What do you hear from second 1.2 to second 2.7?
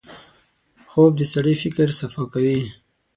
سړي فکر صفا کوي